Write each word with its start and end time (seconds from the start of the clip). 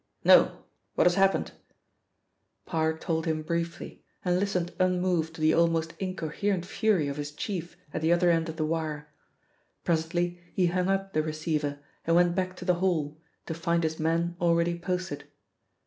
"No. 0.23 0.63
What 0.95 1.05
has 1.05 1.13
happened?" 1.13 1.51
Parr 2.65 2.97
told 2.97 3.27
him 3.27 3.43
briefly, 3.43 4.03
and 4.25 4.39
listened 4.39 4.73
unmoved 4.79 5.35
to 5.35 5.41
the 5.41 5.53
almost 5.53 5.93
incoherent 5.99 6.65
fury 6.65 7.07
of 7.07 7.17
his 7.17 7.31
chief 7.31 7.77
at 7.93 8.01
the 8.01 8.11
other 8.11 8.31
end 8.31 8.49
of 8.49 8.55
the 8.55 8.65
wire. 8.65 9.09
Presently 9.83 10.39
he 10.55 10.65
hung 10.65 10.87
up 10.87 11.13
the 11.13 11.21
receiver 11.21 11.77
and 12.03 12.15
went 12.15 12.33
back 12.33 12.55
to 12.55 12.65
the 12.65 12.73
hall, 12.81 13.21
to 13.45 13.53
find 13.53 13.83
his 13.83 13.99
men 13.99 14.35
already 14.39 14.75
posted. 14.79 15.25